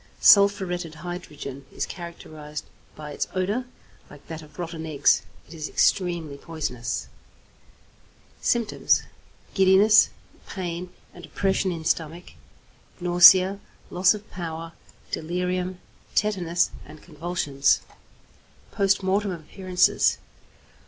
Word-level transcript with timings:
=Sulphuretted 0.19 0.95
Hydrogen= 0.95 1.63
is 1.71 1.85
characterized 1.85 2.65
by 2.95 3.11
its 3.11 3.27
odour, 3.35 3.65
like 4.09 4.25
that 4.29 4.41
of 4.41 4.57
rotten 4.57 4.87
eggs. 4.87 5.21
It 5.47 5.53
is 5.53 5.69
extremely 5.69 6.39
poisonous. 6.39 7.07
Symptoms. 8.41 9.03
Giddiness, 9.53 10.09
pain 10.47 10.91
and 11.13 11.23
oppression 11.27 11.71
in 11.71 11.85
stomach, 11.85 12.31
nausea, 12.99 13.59
loss 13.91 14.15
of 14.15 14.27
power; 14.31 14.73
delirium, 15.11 15.79
tetanus, 16.15 16.71
and 16.83 17.03
convulsions. 17.03 17.81
_Post 18.73 19.03
Mortem 19.03 19.29
Appearances. 19.29 20.17